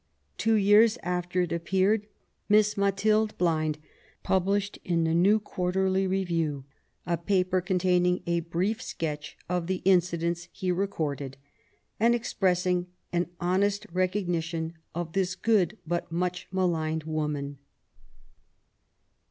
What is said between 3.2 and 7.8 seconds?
Blind published, in the New Quarterly Review, a paper